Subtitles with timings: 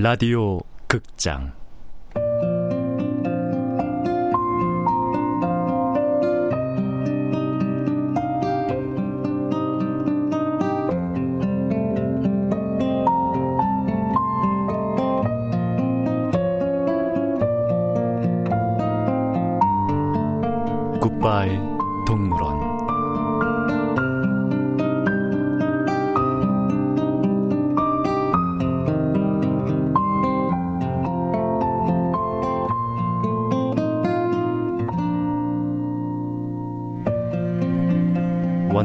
[0.00, 1.57] 라디오 극장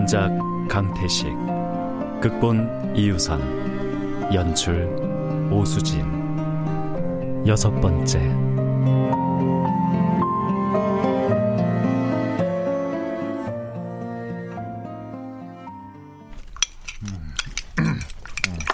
[0.03, 1.30] 원작 강태식
[2.21, 4.85] 극본 이유선 연출
[5.49, 6.03] 오수진
[7.48, 8.20] 여섯 번째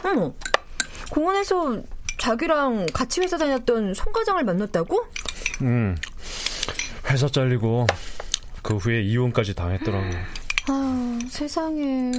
[0.04, 0.34] 어머,
[1.12, 1.80] 공원에서
[2.18, 5.06] 자기랑 같이 회사 다녔던 송 과장을 만났다고?
[5.62, 5.96] 음,
[7.08, 7.86] 회사 잘리고
[8.64, 10.39] 그 후에 이혼까지 당했더라고.
[10.72, 12.12] 아, 세상에.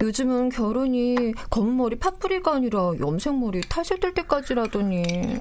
[0.00, 5.40] 요즘은 결혼이 검은 머리 파프리가 아니라 염색 머리 탈색될 때까지라더니.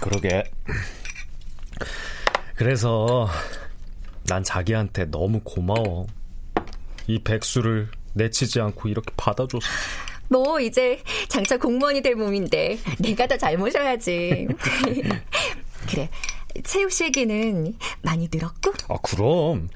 [0.00, 0.44] 그러게.
[2.54, 3.28] 그래서
[4.26, 6.06] 난 자기한테 너무 고마워.
[7.08, 9.66] 이 백수를 내치지 않고 이렇게 받아줘서.
[10.28, 14.46] 너 이제 장차 공무원이 될 몸인데 내가 더 잘 모셔야지.
[15.90, 16.08] 그래.
[16.64, 18.72] 체육 실기는 많이 늘었고?
[18.88, 19.68] 아, 그럼.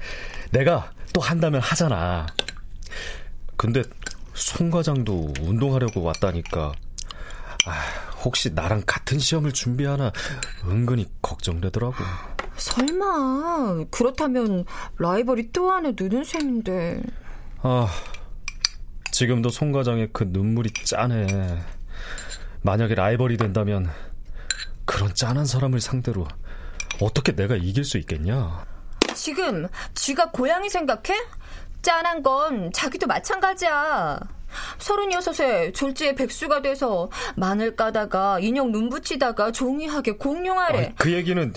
[0.51, 2.27] 내가 또 한다면 하잖아.
[3.55, 3.83] 근데
[4.33, 6.73] 송 과장도 운동하려고 왔다니까.
[7.65, 7.71] 아,
[8.25, 10.11] 혹시 나랑 같은 시험을 준비하나
[10.65, 11.95] 은근히 걱정되더라고.
[12.57, 14.65] 설마 그렇다면
[14.97, 17.01] 라이벌이 또 하나 느는 셈인데.
[17.59, 17.87] 아,
[19.11, 21.59] 지금도 송 과장의 그 눈물이 짠해.
[22.63, 23.89] 만약에 라이벌이 된다면
[24.85, 26.27] 그런 짠한 사람을 상대로
[27.01, 28.65] 어떻게 내가 이길 수 있겠냐?
[29.13, 31.19] 지금 쥐가 고양이 생각해?
[31.81, 34.19] 짠한 건 자기도 마찬가지야.
[34.77, 40.87] 서른여섯에 졸지에 백수가 돼서 마늘 까다가 인형 눈 붙이다가 종이하게 공룡하래.
[40.87, 41.53] 아, 그 얘기는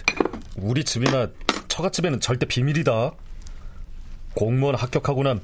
[0.57, 1.29] 우리 집이나
[1.69, 3.13] 처갓집에는 절대 비밀이다.
[4.35, 5.41] 공무원 합격하고 난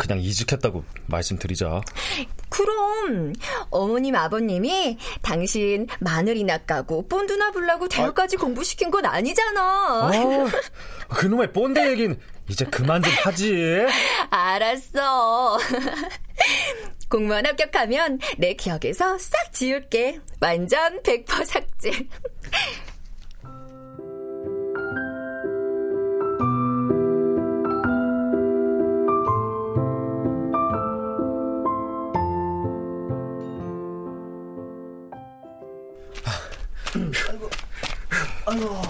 [0.00, 1.82] 그냥 이직했다고 말씀드리자.
[2.48, 3.34] 그럼
[3.68, 10.06] 어머님 아버님이 당신 마늘이나 까고 본드나 불라고 대학까지 아, 공부시킨 건 아니잖아.
[10.06, 10.48] 어,
[11.10, 12.18] 그놈의 본드 얘긴
[12.48, 13.86] 이제 그만 좀 하지.
[14.30, 15.58] 알았어.
[17.10, 20.20] 공무원 합격하면 내 기억에서 싹 지울게.
[20.40, 21.90] 완전 100% 삭제.
[38.50, 38.82] 아이고.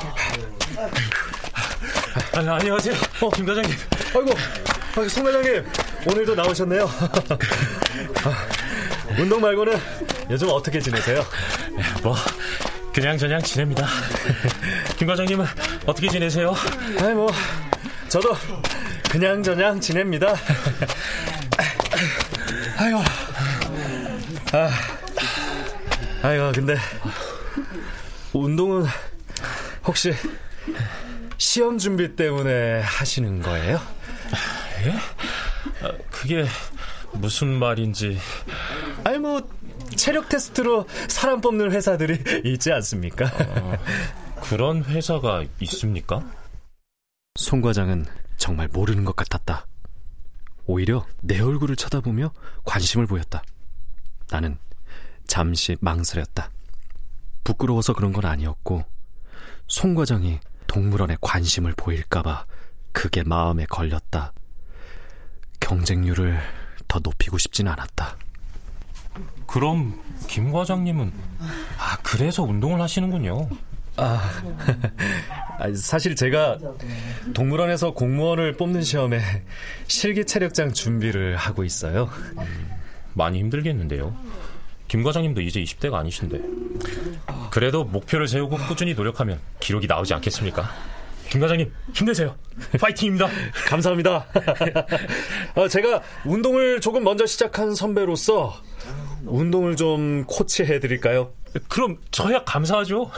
[2.34, 2.94] 아, 안녕하세요.
[3.20, 3.76] 어, 김 과장님.
[4.16, 4.30] 아이고,
[4.96, 5.66] 아, 송 과장님.
[6.06, 6.90] 오늘도 나오셨네요.
[8.24, 8.48] 아,
[9.20, 9.78] 운동 말고는
[10.30, 11.22] 요즘 어떻게 지내세요?
[12.02, 12.16] 뭐,
[12.94, 13.86] 그냥 저냥 지냅니다.
[14.96, 15.44] 김 과장님은
[15.84, 16.54] 어떻게 지내세요?
[17.02, 17.30] 아이, 뭐,
[18.08, 18.34] 저도
[19.10, 20.34] 그냥 저냥 지냅니다.
[22.78, 23.02] 아이고.
[24.52, 24.70] 아,
[26.22, 26.76] 아이고, 근데,
[28.32, 28.86] 운동은
[29.90, 30.12] 혹시
[31.36, 33.80] 시험 준비 때문에 하시는 거예요?
[34.84, 34.92] 예?
[35.84, 36.46] 아, 그게
[37.14, 38.16] 무슨 말인지.
[39.02, 39.42] 아니 뭐
[39.96, 43.26] 체력 테스트로 사람 뽑는 회사들이 있지 않습니까?
[43.26, 43.76] 어,
[44.42, 46.24] 그런 회사가 있습니까?
[47.34, 48.06] 송 과장은
[48.36, 49.66] 정말 모르는 것 같았다.
[50.66, 52.30] 오히려 내 얼굴을 쳐다보며
[52.64, 53.42] 관심을 보였다.
[54.30, 54.56] 나는
[55.26, 56.48] 잠시 망설였다.
[57.42, 58.84] 부끄러워서 그런 건 아니었고
[59.70, 62.44] 송 과장이 동물원에 관심을 보일까봐
[62.90, 64.32] 그게 마음에 걸렸다.
[65.60, 66.40] 경쟁률을
[66.88, 68.16] 더 높이고 싶진 않았다.
[69.46, 71.12] 그럼 김 과장님은
[71.78, 73.48] 아 그래서 운동을 하시는군요.
[73.96, 74.28] 아,
[75.76, 76.58] 사실 제가
[77.32, 79.20] 동물원에서 공무원을 뽑는 시험에
[79.86, 82.10] 실기 체력장 준비를 하고 있어요.
[82.38, 82.70] 음,
[83.14, 84.16] 많이 힘들겠는데요.
[84.90, 86.40] 김 과장님도 이제 20대가 아니신데.
[87.52, 90.68] 그래도 목표를 세우고 꾸준히 노력하면 기록이 나오지 않겠습니까?
[91.28, 92.34] 김 과장님 힘내세요.
[92.80, 93.28] 파이팅입니다.
[93.70, 94.26] 감사합니다.
[95.54, 98.52] 어, 제가 운동을 조금 먼저 시작한 선배로서
[99.26, 101.30] 운동을 좀 코치해 드릴까요?
[101.68, 103.12] 그럼 저야 감사하죠.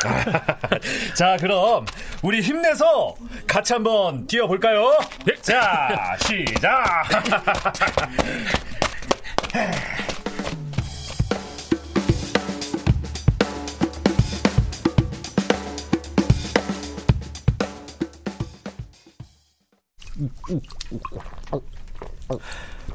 [1.17, 1.87] 자, 그럼
[2.21, 3.15] 우리 힘내서
[3.47, 4.99] 같이 한번 뛰어 볼까요?
[5.25, 5.35] 네.
[5.41, 7.09] 자, 시작.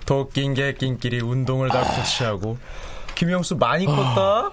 [0.06, 2.58] 도낀 개낀끼리 운동을 다 고치하고
[3.16, 4.52] 김영수 많이 컸다.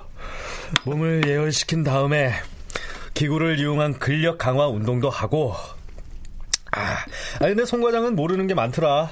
[0.85, 2.33] 몸을 예열시킨 다음에
[3.15, 5.55] 기구를 이용한 근력 강화 운동도 하고
[6.73, 7.05] 아,
[7.39, 9.09] 근데 송 과장은 모르는 게 많더라.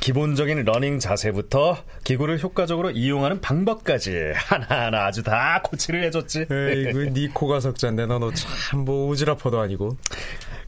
[0.00, 6.46] 기본적인 러닝 자세부터 기구를 효과적으로 이용하는 방법까지 하나하나 아주 다 코치를 해줬지.
[6.50, 9.96] 에이구, 네 코가 석잔데 너참 뭐 오지랖퍼도 아니고.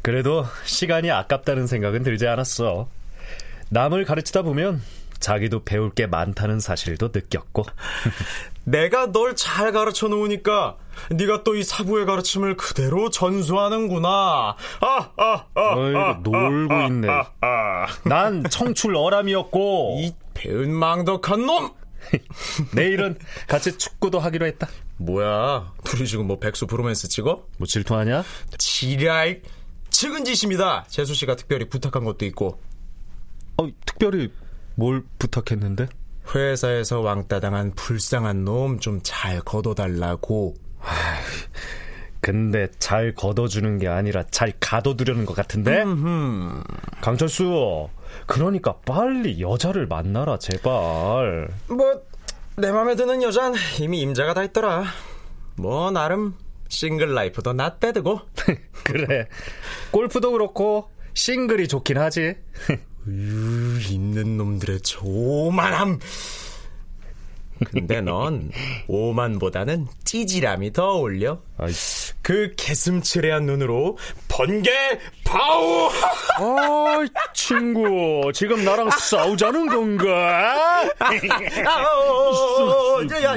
[0.02, 2.88] 그래도 시간이 아깝다는 생각은 들지 않았어.
[3.70, 4.82] 남을 가르치다 보면
[5.20, 7.64] 자기도 배울 게 많다는 사실도 느꼈고.
[8.64, 10.76] 내가 널 잘 가르쳐 놓으니까
[11.10, 14.08] 네가 또 이 사부의 가르침을 그대로 전수하는구나.
[14.08, 14.56] 아,
[15.16, 17.08] 아, 아, 어이구, 아, 놀고 아, 있네.
[17.08, 19.98] 아, 아, 난 청출 어람이었고.
[20.02, 21.72] 이 배은 망덕한 놈!
[22.74, 23.16] 내일은
[23.46, 24.68] 같이 축구도 하기로 했다.
[24.96, 25.72] 뭐야?
[25.84, 27.46] 둘이 지금 뭐 백수 브로맨스 찍어?
[27.58, 28.24] 뭐 질투하냐?
[28.58, 29.40] 지랄.
[30.02, 30.84] 측은 짓입니다.
[30.88, 32.58] 재수 씨가 특별히 부탁한 것도 있고.
[33.56, 34.32] 어, 특별히
[34.74, 35.86] 뭘 부탁했는데?
[36.34, 40.56] 회사에서 왕따당한 불쌍한 놈 좀 잘 걷어달라고.
[42.20, 45.82] 근데 잘 걷어주는 게 아니라 잘 가둬두려는 것 같은데?
[45.82, 46.64] 음흠.
[47.00, 47.88] 강철수,
[48.26, 51.48] 그러니까 빨리 여자를 만나라, 제발.
[51.68, 52.02] 뭐,
[52.56, 54.82] 내 맘에 드는 여잔 이미 임자가 다 있더라.
[55.54, 56.34] 뭐, 나름
[56.72, 58.20] 싱글 라이프도 낫대드고.
[58.82, 59.28] 그래.
[59.90, 62.34] 골프도 그렇고, 싱글이 좋긴 하지.
[63.06, 66.00] 으, 있는 놈들의 조만함.
[67.70, 68.50] 근데 넌
[68.88, 71.42] 오만보다는 찌질함이 더 어울려.
[71.58, 72.14] 아이씨.
[72.22, 73.98] 그 개슴츠레한 눈으로
[74.28, 74.70] 번개
[75.24, 75.90] 파우.
[76.38, 77.04] 아,
[77.34, 80.88] 친구, 지금 나랑 싸우자는 건가?
[80.98, 81.10] 아,
[81.84, 83.36] 어, 어, 어, 야,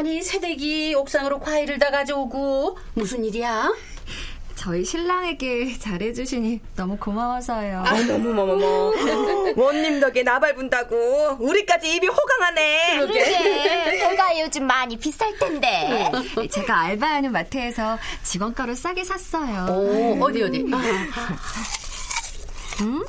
[0.00, 3.70] 아니 새댁이 옥상으로 과일을 다 가져오고 무슨 일이야?
[4.54, 7.84] 저희 신랑에게 잘해주시니 너무 고마워서요.
[7.86, 8.94] 어머머머머.
[9.62, 12.96] 원님 덕에 나발 분다고 우리까지 입이 호강하네.
[13.00, 13.98] 그러게.
[13.98, 16.10] 배가 요즘 많이 비쌀 텐데.
[16.50, 19.66] 제가 알바하는 마트에서 직원가로 싸게 샀어요.
[19.68, 20.60] 오, 어디 어디.
[20.60, 20.74] 음?
[22.80, 23.04] 음.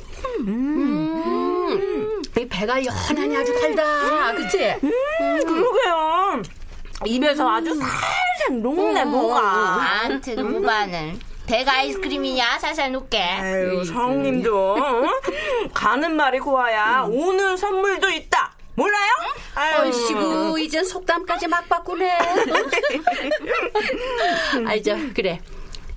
[0.46, 2.22] 음.
[2.38, 4.34] 이 배가 연하니 아주 달다.
[4.34, 4.58] 그치?
[4.84, 4.90] 음,
[5.46, 6.42] 그러게요.
[7.06, 10.02] 입에서 아주 살살 녹네 녹아.
[10.04, 13.20] 아무튼 오빠는 배가 아이스크림이냐 살살 녹게.
[13.20, 14.76] 아유 성님도
[15.74, 18.52] 가는 말이 고와야 오는 선물도 있다.
[18.74, 19.10] 몰라요?
[19.54, 22.18] 아이고 이젠 속담까지 막 바꾸네.
[24.66, 25.40] 알죠 그래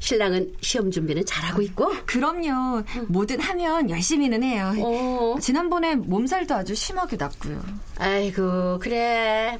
[0.09, 1.91] 신랑은 시험 준비는 잘하고 있고?
[2.05, 2.83] 그럼요.
[3.07, 4.71] 뭐든 하면 열심히는 해요.
[4.77, 5.35] 어.
[5.41, 7.59] 지난번에 몸살도 아주 심하게 났고요.
[7.97, 9.57] 아이고, 그래.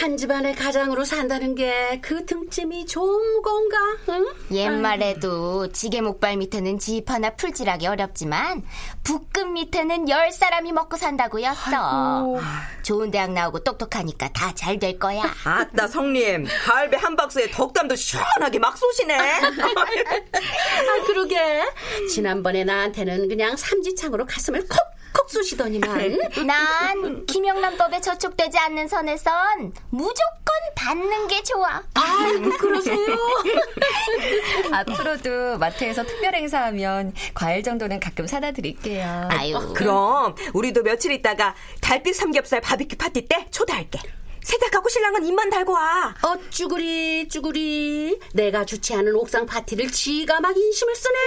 [0.00, 3.76] 한 집안의 가장으로 산다는 게 그 등짐이 좋은 건가?
[4.10, 4.26] 응?
[4.50, 8.62] 옛말에도 지게 목발 밑에는 집 하나 풀질하기 어렵지만
[9.02, 12.40] 북금 밑에는 열 사람이 먹고 산다고였어.
[12.82, 15.22] 좋은 대학 나오고 똑똑하니까 다 잘 될 거야.
[15.44, 19.16] 아따 성님, 가을배 한 박스에 덕담도 시원하게 막 쏘시네.
[19.76, 21.64] 아 그러게.
[22.12, 24.66] 지난번에 나한테는 그냥 삼지창으로 가슴을
[25.12, 26.18] 콕콕 쏘시더니만.
[26.46, 30.42] 난 김영란법에 저촉되지 않는 선에선 무조건
[30.74, 31.82] 받는 게 좋아.
[31.94, 32.96] 아이고 그러세요.
[34.72, 39.28] 앞으로도 마트에서 특별 행사하면 과일 정도는 가끔 사다 드릴게요.
[39.30, 39.56] 아유.
[39.56, 44.00] 어, 그럼 우리도 며칠 있다가 달빛 삼겹살 바비큐 파티 때 초대할게.
[44.42, 46.14] 세탁하고 신랑은 입만 달고 와.
[46.22, 48.18] 어, 쭈구리, 쭈구리.
[48.34, 51.18] 내가 주최하는 옥상 파티를 지가 막 인심을 쓰네.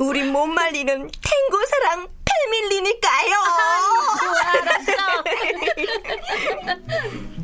[0.00, 3.34] 우리 못 말리는 탱고 사랑 패밀리니까요.
[3.34, 4.92] 아, 알았어.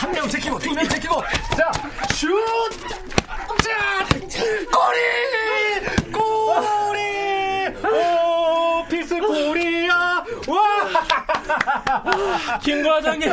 [0.00, 1.22] 한 명 제끼고, 두 명 제끼고,
[1.56, 1.70] 자,
[2.14, 2.28] 슛!
[3.62, 4.06] 자,
[4.72, 4.98] 꼬리!
[6.10, 6.98] 꼬리!
[7.86, 10.24] 오, 피스 꼬리야!
[10.48, 10.60] 와!
[12.62, 13.30] 김 과장님,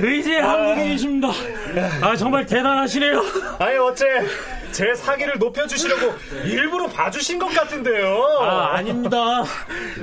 [0.00, 1.28] 의제 한국에 계십니다.
[2.02, 3.22] 아, 정말 대단하시네요.
[3.58, 4.04] 아니, 어째,
[4.80, 8.38] 제 사기를 높여주시려고 일부러 봐주신 것 같은데요.
[8.40, 9.44] 아, 아닙니다.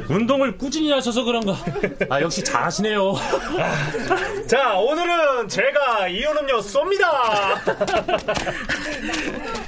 [0.07, 1.57] 운동을 꾸준히 하셔서 그런가.
[2.12, 3.15] 아, 역시 잘하시네요.
[4.46, 7.57] 자, 오늘은 제가 이온 음료 쏩니다.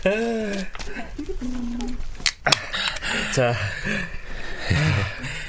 [3.34, 3.56] 자,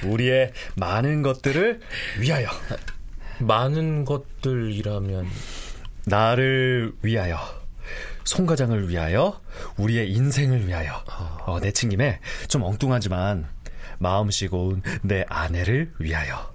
[0.04, 1.80] 우리의 많은 것들을
[2.18, 2.48] 위하여.
[3.40, 5.28] 많은 것들이라면
[6.06, 7.59] 나를 위하여.
[8.24, 9.40] 송 과장을 위하여,
[9.76, 11.04] 우리의 인생을 위하여.
[11.46, 13.48] 어, 내친 김에 좀 엉뚱하지만
[13.98, 16.52] 마음씨 고운 내 아내를 위하여.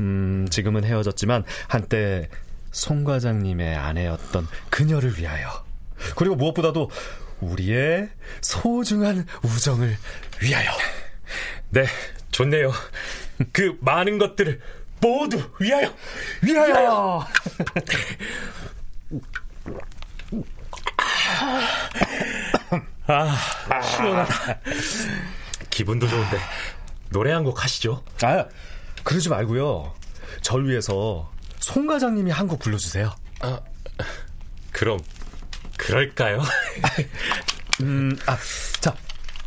[0.00, 2.28] 음, 지금은 헤어졌지만 한때
[2.70, 5.64] 송 과장님의 아내였던 그녀를 위하여.
[6.16, 6.90] 그리고 무엇보다도
[7.40, 8.08] 우리의
[8.40, 9.96] 소중한 우정을
[10.42, 10.70] 위하여.
[11.70, 11.86] 네,
[12.30, 12.72] 좋네요.
[13.52, 14.60] 그 많은 것들을
[15.00, 15.92] 모두 위하여!
[16.42, 17.26] 위하여!
[23.06, 23.36] 아,
[23.82, 24.60] 시원하다.
[25.70, 26.38] 기분도 좋은데
[27.10, 28.04] 노래 한 곡 하시죠.
[28.22, 28.46] 아,
[29.04, 29.94] 그러지 말고요.
[30.42, 33.14] 절 위해서 송 과장님이 한 곡 불러주세요.
[33.40, 33.60] 아,
[34.70, 34.98] 그럼
[35.76, 36.42] 그럴까요?
[37.82, 38.38] 음, 아,
[38.80, 38.94] 자,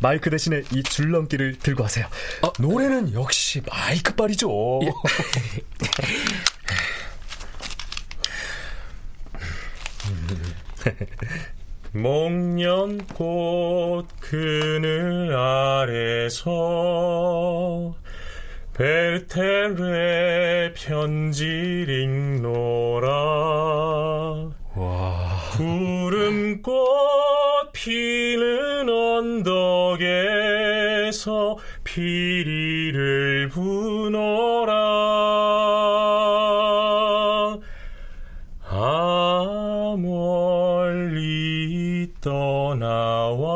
[0.00, 2.06] 마이크 대신에 이 줄넘기를 들고 하세요.
[2.42, 4.80] 어, 노래는 역시 마이크빨이죠.
[4.82, 4.92] 예.
[11.92, 13.06] 목련꽃
[14.20, 16.52] 그늘 아래서
[18.74, 23.08] 베르테르의 편지를 읽노라
[24.74, 25.26] 와.
[25.56, 26.76] 구름꽃
[27.72, 28.88] 피는
[29.96, 32.55] 언덕에서 피리
[40.66, 43.46] 멀리 떠나와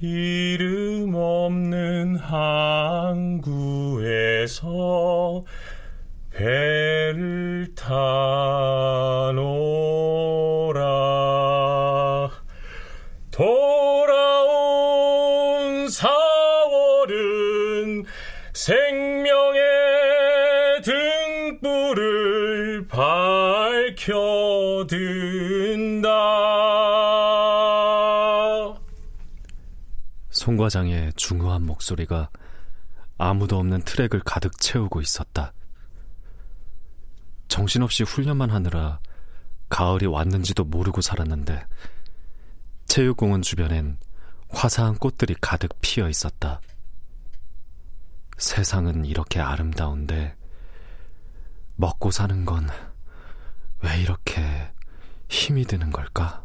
[0.00, 3.44] 이름 없는 항구에서
[6.30, 9.71] 배를 타노
[30.62, 32.30] 과장의 중후한 목소리가
[33.18, 35.52] 아무도 없는 트랙을 가득 채우고 있었다.
[37.48, 39.00] 정신없이 훈련만 하느라
[39.68, 41.66] 가을이 왔는지도 모르고 살았는데
[42.86, 43.98] 체육공원 주변엔
[44.50, 46.60] 화사한 꽃들이 가득 피어 있었다.
[48.38, 50.36] 세상은 이렇게 아름다운데
[51.74, 52.68] 먹고 사는 건
[53.80, 54.72] 왜 이렇게
[55.28, 56.44] 힘이 드는 걸까?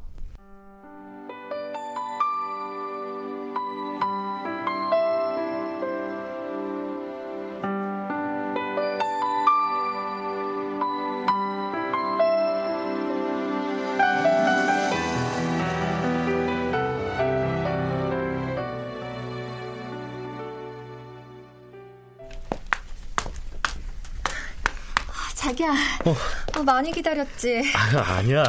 [25.57, 25.71] 자기야.
[26.05, 26.15] 어.
[26.59, 27.63] 어, 많이 기다렸지?
[27.75, 28.43] 아, 아니야.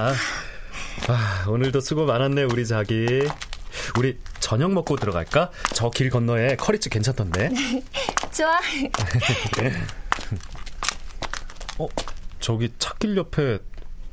[1.08, 3.26] 아, 오늘도 수고 많았네, 우리 자기.
[3.98, 5.50] 우리 저녁 먹고 들어갈까?
[5.74, 7.50] 저 길 건너에 커리집 괜찮던데.
[8.36, 8.58] 좋아.
[11.78, 11.86] 어,
[12.40, 13.58] 저기 찾길 옆에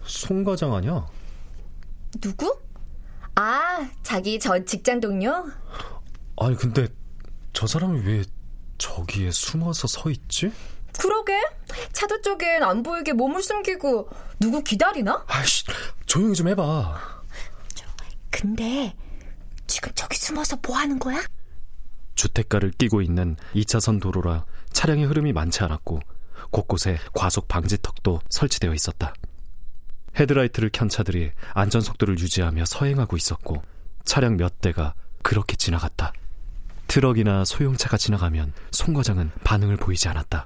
[0.05, 1.05] 송 과장 아니야?
[2.21, 2.57] 누구?
[3.35, 5.45] 아, 자기 저 직장 동료?
[6.37, 6.87] 아니, 근데
[7.53, 8.23] 저 사람이 왜
[8.77, 10.51] 저기에 숨어서 서 있지?
[10.99, 11.41] 그러게.
[11.93, 14.09] 차도 쪽엔 안 보이게 몸을 숨기고
[14.39, 15.25] 누구 기다리나?
[15.27, 15.65] 아이씨,
[16.05, 16.99] 조용히 좀 해봐.
[17.73, 17.85] 저,
[18.29, 18.95] 근데
[19.67, 21.21] 지금 저기 숨어서 뭐 하는 거야?
[22.15, 25.99] 주택가를 끼고 있는 2차선 도로라 차량의 흐름이 많지 않았고
[26.51, 29.13] 곳곳에 과속 방지턱도 설치되어 있었다.
[30.17, 33.61] 헤드라이트를 켠 차들이 안전 속도를 유지하며 서행하고 있었고
[34.05, 36.13] 차량 몇 대가 그렇게 지나갔다.
[36.87, 40.45] 트럭이나 소형차가 지나가면 송 과장은 반응을 보이지 않았다.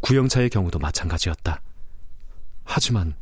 [0.00, 1.60] 구형차의 경우도 마찬가지였다.
[2.64, 3.14] 하지만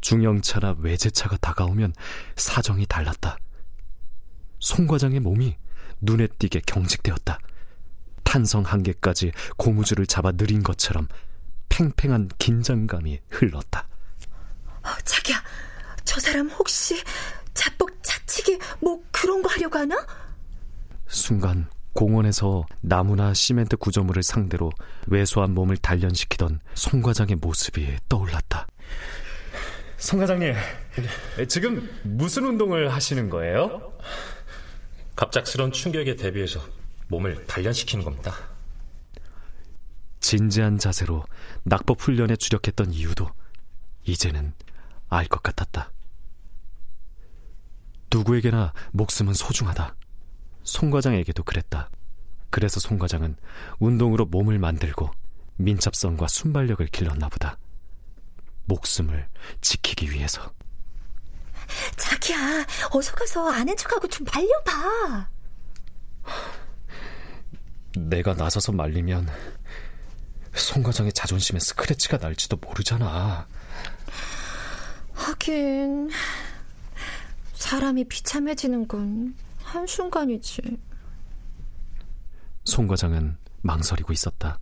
[0.00, 1.94] 중형차나 외제차가 다가오면
[2.36, 3.38] 사정이 달랐다.
[4.60, 5.56] 송 과장의 몸이
[6.00, 7.38] 눈에 띄게 경직되었다.
[8.22, 11.08] 탄성 한계까지 고무줄을 잡아 늘인 것처럼
[11.68, 13.88] 팽팽한 긴장감이 흘렀다.
[14.82, 15.42] 어, 자기야,
[16.04, 17.02] 저 사람 혹시
[17.54, 20.06] 자뻑 차치기 뭐 그런 거 하려고 하나?
[21.08, 24.70] 순간 공원에서 나무나 시멘트 구조물을 상대로
[25.08, 28.66] 왜소한 몸을 단련시키던 송 과장의 모습이 떠올랐다.
[29.96, 30.54] 송 과장님,
[31.48, 33.92] 지금 무슨 운동을 하시는 거예요?
[35.16, 36.60] 갑작스런 충격에 대비해서
[37.08, 38.34] 몸을 단련시키는 겁니다.
[40.20, 41.24] 진지한 자세로
[41.64, 43.30] 낙법 훈련에 주력했던 이유도
[44.04, 44.52] 이제는
[45.08, 45.90] 알 것 같았다.
[48.12, 49.94] 누구에게나 목숨은 소중하다.
[50.66, 51.90] 송 과장에게도 그랬다.
[52.50, 53.36] 그래서 송 과장은
[53.78, 55.10] 운동으로 몸을 만들고
[55.56, 57.56] 민첩성과 순발력을 길렀나 보다.
[58.64, 59.28] 목숨을
[59.60, 60.52] 지키기 위해서.
[61.96, 65.28] 자기야, 어서 가서 아는 척하고 좀 말려봐.
[67.96, 69.28] 내가 나서서 말리면
[70.52, 73.46] 송 과장의 자존심에 스크래치가 날지도 모르잖아.
[75.14, 76.10] 하긴
[77.54, 80.62] 사람이 비참해지는 건 한순간이지.
[82.64, 84.58] 송 과장은 망설이고 있었다.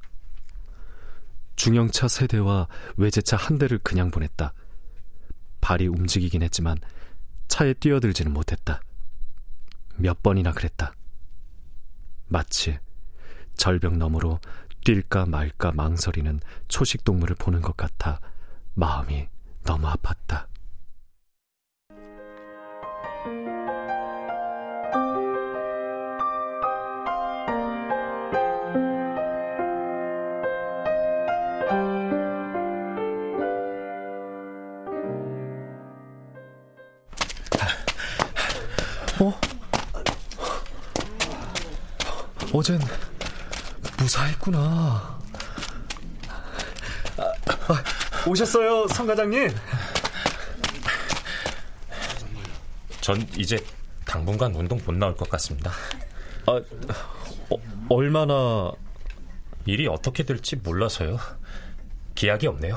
[1.56, 4.54] 중형차 세 대와 외제차 한 대를 그냥 보냈다.
[5.61, 6.78] 발이 움직이긴 했지만
[7.49, 8.80] 차에 뛰어들지는 못했다.
[9.96, 10.94] 몇 번이나 그랬다.
[12.26, 12.78] 마치
[13.54, 14.40] 절벽 너머로
[14.84, 18.20] 뛸까 말까 망설이는 초식 동물을 보는 것 같아
[18.75, 19.28] 마음이
[19.64, 20.46] 너무 아팠다.
[42.54, 42.78] 어젠
[43.99, 44.58] 무사했구나.
[47.16, 47.23] 아,
[47.66, 49.52] 아, 오셨어요, 성 과장님.
[53.00, 53.58] 전 이제
[54.04, 55.73] 당분간 운동 못 나올 것 같습니다.
[56.46, 56.52] 아,
[57.50, 57.56] 어,
[57.88, 58.70] 얼마나
[59.66, 61.18] 일이 어떻게 될지 몰라서요.
[62.14, 62.76] 기약이 없네요.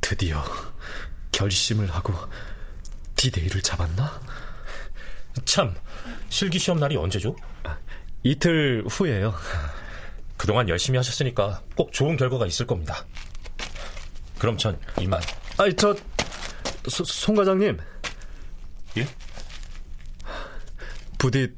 [0.00, 0.42] 드디어
[1.30, 2.14] 결심을 하고
[3.14, 4.20] 디데이를 잡았나?
[5.44, 5.74] 참,
[6.28, 7.36] 실기시험 날이 언제죠?
[8.22, 9.34] 이틀 후에요.
[10.36, 13.04] 그동안 열심히 하셨으니까 꼭 좋은 결과가 있을 겁니다.
[14.38, 15.20] 그럼 전 이만.
[15.58, 15.94] 아니, 저,
[16.88, 17.78] 소, 송 과장님.
[18.98, 19.06] 예?
[21.18, 21.54] 부디,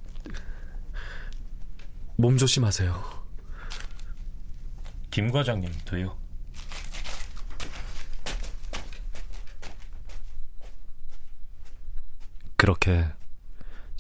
[2.17, 3.23] 몸 조심하세요.
[5.11, 6.17] 김 과장님 도요.
[12.57, 13.05] 그렇게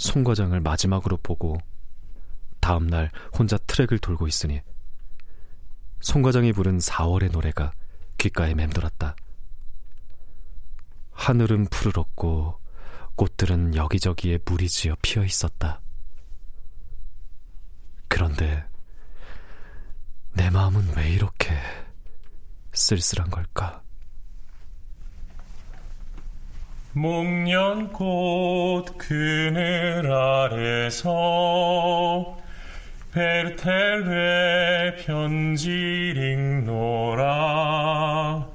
[0.02, 1.58] 송 과장을 마지막으로 보고
[2.58, 4.60] 다음 날 혼자 트랙을 돌고 있으니
[6.00, 7.72] 송 과장이 부른 4월의 노래가
[8.18, 9.14] 귓가에 맴돌았다.
[11.12, 12.58] 하늘은 푸르렀고
[13.14, 15.80] 꽃들은 여기저기에 물이 지어 피어 있었다.
[18.08, 18.64] 그런데
[20.32, 21.56] 내 마음은 왜 이렇게
[22.72, 23.84] 쓸쓸한 걸까?
[26.94, 31.08] 목련꽃 그늘 아래서
[33.12, 38.46] 베르텔레 편지를 읽노라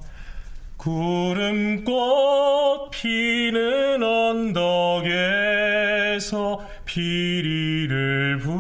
[0.78, 1.96] 구름꽃
[2.92, 5.08] 피는 언덕에서
[6.86, 8.57] 피리를 부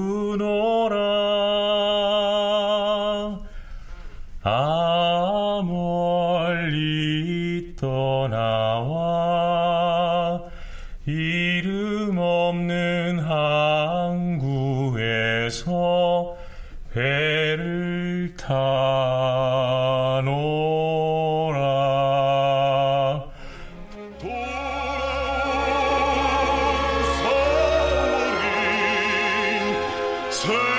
[30.38, 30.77] 서울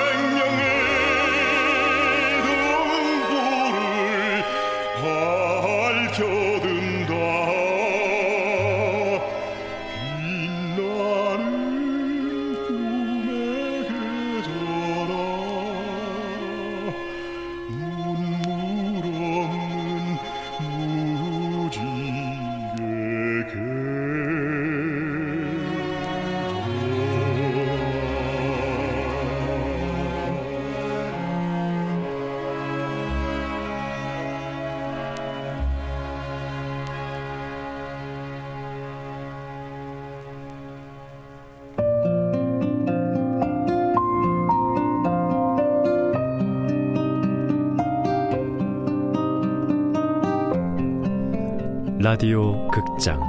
[52.11, 53.21] 라디오 극장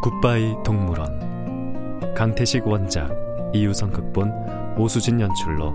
[0.00, 3.10] 굿바이 동물원 강태식 원작
[3.52, 4.30] 이유성 극본
[4.78, 5.74] 오수진 연출로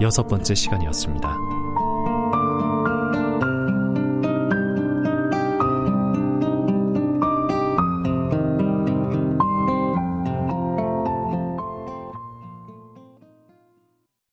[0.00, 1.36] 여섯 번째 시간이었습니다.